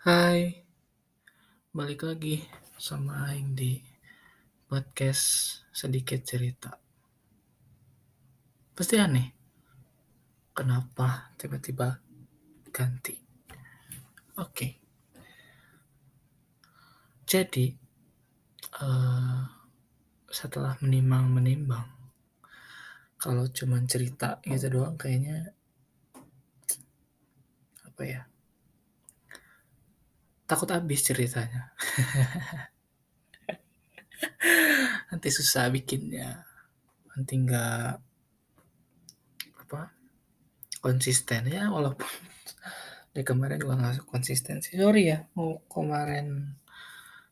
[0.00, 0.56] Hai,
[1.76, 2.40] balik lagi
[2.80, 3.76] sama Aing di
[4.64, 6.72] podcast sedikit cerita.
[8.72, 9.28] Pasti aneh,
[10.56, 12.00] kenapa tiba-tiba
[12.72, 13.12] ganti.
[14.40, 14.80] Oke,
[17.28, 17.68] jadi
[18.80, 19.44] uh,
[20.32, 21.84] setelah menimbang-menimbang,
[23.20, 25.52] kalau cuma cerita gitu doang kayaknya
[27.84, 28.24] apa ya
[30.50, 31.70] takut habis ceritanya.
[35.14, 36.42] nanti susah bikinnya.
[37.14, 38.02] Nanti nggak
[39.62, 39.94] apa
[40.82, 42.10] konsisten ya walaupun
[43.14, 44.74] di kemarin juga nggak konsisten sih.
[44.74, 46.58] Sorry ya, mau kemarin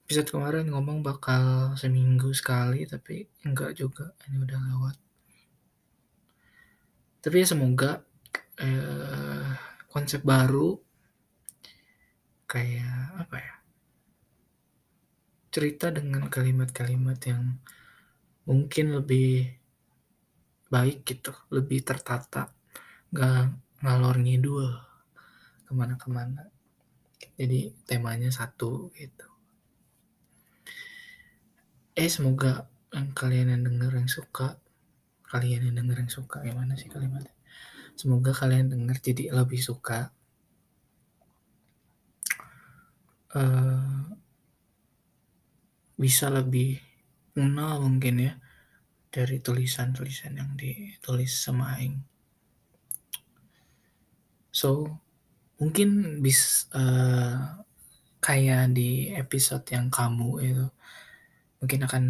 [0.08, 4.96] episode kemarin ngomong bakal seminggu sekali tapi enggak juga ini udah lewat.
[7.18, 7.90] Tapi ya semoga
[8.62, 9.50] eh,
[9.90, 10.78] konsep baru
[12.48, 13.54] kayak apa ya
[15.52, 17.60] cerita dengan kalimat-kalimat yang
[18.48, 19.52] mungkin lebih
[20.68, 22.52] baik gitu lebih tertata
[23.12, 24.68] nggak ngalor ngidul
[25.68, 26.48] ke mana-kemana.
[27.38, 29.28] Jadi temanya satu gitu.
[31.92, 34.56] Eh semoga yang kalian yang denger yang suka
[35.28, 37.34] kalian yang denger yang suka gimana sih kalimatnya?
[37.98, 40.14] Semoga kalian denger jadi lebih suka
[43.34, 44.08] uh,
[45.98, 46.78] bisa lebih
[47.34, 48.32] kenal mungkin ya
[49.10, 51.98] dari tulisan-tulisan yang ditulis sama Aing.
[54.54, 55.00] So,
[55.58, 57.62] mungkin bis uh,
[58.22, 60.66] kayak di episode yang kamu itu
[61.58, 62.04] mungkin akan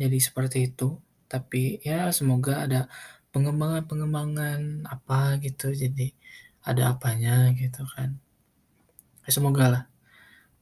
[0.00, 0.96] jadi seperti itu.
[1.28, 2.88] Tapi ya semoga ada
[3.36, 6.16] pengembangan-pengembangan apa gitu jadi
[6.64, 8.16] ada apanya gitu kan.
[9.24, 9.84] Ya, semoga lah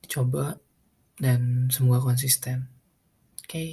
[0.07, 0.59] coba
[1.21, 2.71] dan semoga konsisten.
[3.43, 3.51] Oke.
[3.51, 3.71] Okay?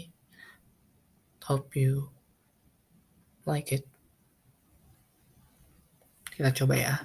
[1.43, 2.07] Hope you
[3.43, 3.83] like it.
[6.33, 6.95] Kita coba ya.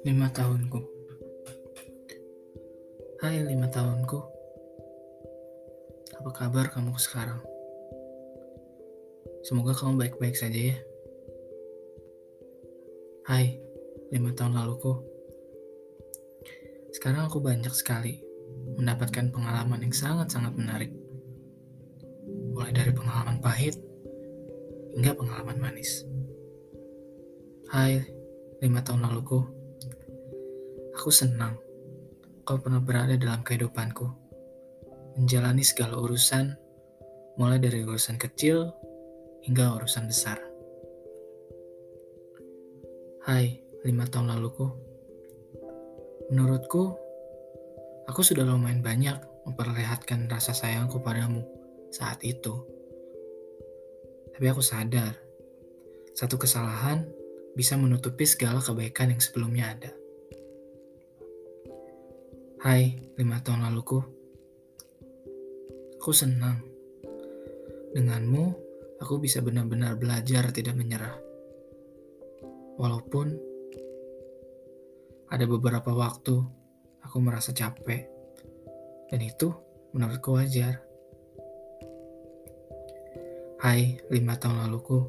[0.00, 0.80] Lima tahunku.
[3.20, 4.16] Hai lima tahunku.
[6.16, 7.36] Apa kabar kamu sekarang?
[9.44, 10.76] Semoga kamu baik-baik saja ya.
[13.28, 13.60] Hai,
[14.08, 15.04] lima tahun laluku.
[16.96, 18.24] Sekarang aku banyak sekali
[18.80, 20.96] mendapatkan pengalaman yang sangat-sangat menarik.
[22.56, 23.76] Mulai dari pengalaman pahit
[24.96, 26.08] hingga pengalaman manis.
[27.68, 28.00] Hai,
[28.64, 29.59] lima tahun laluku.
[31.00, 31.56] Aku senang
[32.44, 34.04] kau pernah berada dalam kehidupanku,
[35.16, 36.52] menjalani segala urusan,
[37.40, 38.68] mulai dari urusan kecil
[39.40, 40.36] hingga urusan besar.
[43.24, 44.68] Hai, lima tahun laluku.
[46.36, 46.92] Menurutku,
[48.04, 49.16] aku sudah lumayan banyak
[49.48, 51.48] memperlihatkan rasa sayangku padamu
[51.88, 52.60] saat itu.
[54.36, 55.16] Tapi aku sadar,
[56.12, 57.08] satu kesalahan
[57.56, 59.96] bisa menutupi segala kebaikan yang sebelumnya ada.
[62.60, 64.04] Hai, lima tahun laluku.
[65.96, 66.60] Aku senang.
[67.96, 68.44] Denganmu,
[69.00, 71.16] aku bisa benar-benar belajar tidak menyerah.
[72.76, 73.32] Walaupun
[75.32, 76.36] ada beberapa waktu
[77.00, 78.04] aku merasa capek,
[79.08, 79.56] dan itu
[79.96, 80.84] menurutku wajar.
[83.64, 85.00] Hai, lima tahun laluku.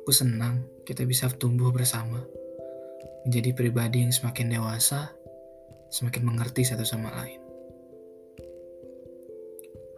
[0.00, 2.24] Aku senang kita bisa tumbuh bersama,
[3.28, 5.15] menjadi pribadi yang semakin dewasa
[5.90, 7.40] semakin mengerti satu sama lain.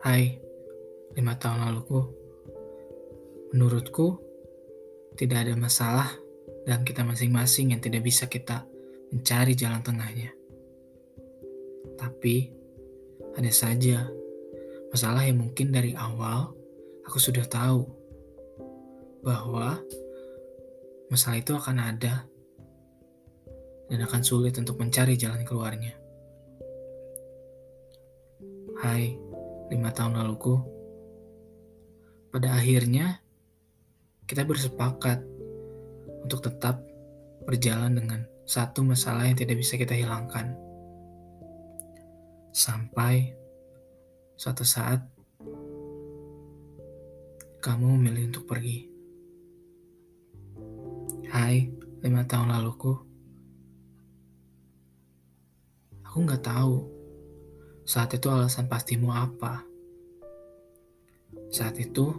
[0.05, 0.39] Hai,
[1.19, 2.01] lima tahun laluku,
[3.51, 4.21] menurutku
[5.19, 6.09] tidak ada masalah
[6.63, 8.69] dalam kita masing-masing yang tidak bisa kita
[9.11, 10.31] mencari jalan tengahnya.
[11.99, 12.53] Tapi
[13.35, 14.07] ada saja
[14.93, 16.53] masalah yang mungkin dari awal
[17.09, 17.89] aku sudah tahu
[19.25, 19.81] bahwa
[21.09, 22.28] masalah itu akan ada
[23.89, 25.97] dan akan sulit untuk mencari jalan keluarnya.
[28.79, 29.17] Hai,
[29.73, 30.55] lima tahun laluku.
[32.29, 33.25] Pada akhirnya,
[34.29, 35.25] kita bersepakat
[36.21, 36.85] untuk tetap
[37.49, 40.53] berjalan dengan satu masalah yang tidak bisa kita hilangkan.
[42.53, 43.33] Sampai
[44.37, 45.01] suatu saat,
[47.65, 48.85] kamu memilih untuk pergi.
[51.33, 51.73] Hai,
[52.05, 53.08] lima tahun laluku,
[56.09, 56.89] aku nggak tahu
[57.85, 59.61] saat itu alasan pastimu apa.
[61.53, 62.17] Saat itu,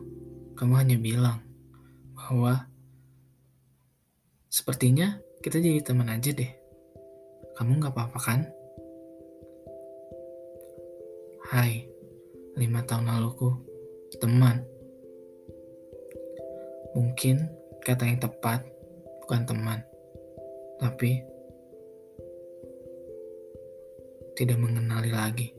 [0.53, 1.41] kamu hanya bilang
[2.13, 2.69] bahwa
[4.49, 6.53] sepertinya kita jadi teman aja deh.
[7.57, 8.39] Kamu nggak apa-apa kan?
[11.49, 11.89] Hai,
[12.61, 13.57] lima tahun laluku,
[14.21, 14.61] teman.
[16.93, 17.41] Mungkin
[17.81, 18.61] kata yang tepat
[19.25, 19.81] bukan teman,
[20.77, 21.25] tapi
[24.39, 25.51] tidak mengenali lagi.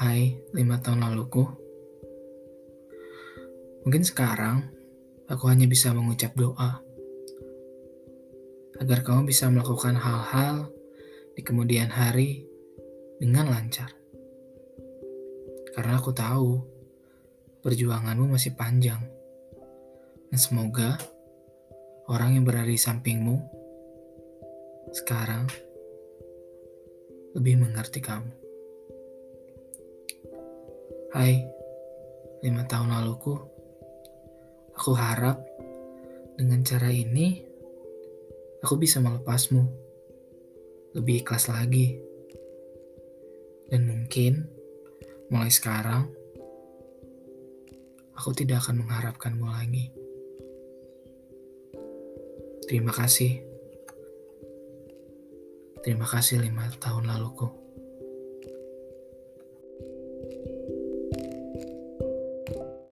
[0.00, 1.44] Hai, lima tahun laluku.
[3.84, 4.64] Mungkin sekarang
[5.28, 6.80] aku hanya bisa mengucap doa
[8.80, 10.72] agar kamu bisa melakukan hal-hal
[11.36, 12.48] di kemudian hari
[13.20, 13.92] dengan lancar.
[15.76, 16.64] Karena aku tahu
[17.60, 19.04] perjuanganmu masih panjang.
[20.32, 20.96] Dan semoga
[22.08, 23.36] orang yang berada di sampingmu
[24.96, 25.65] sekarang
[27.36, 28.32] lebih mengerti kamu.
[31.12, 31.44] Hai,
[32.40, 33.36] lima tahun laluku,
[34.72, 35.44] aku harap
[36.40, 37.44] dengan cara ini
[38.64, 39.62] aku bisa melepasmu
[40.96, 42.00] lebih ikhlas lagi.
[43.68, 44.48] Dan mungkin
[45.28, 46.08] mulai sekarang
[48.16, 49.92] aku tidak akan mengharapkanmu lagi.
[52.64, 53.55] Terima kasih.
[55.86, 57.65] Terima kasih lima tahun laluku.